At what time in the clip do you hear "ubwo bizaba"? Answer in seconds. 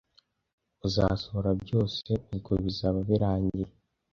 2.33-2.99